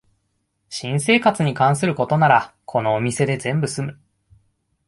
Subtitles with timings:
[0.67, 3.99] 新生活に関することならこのお店で全部すむ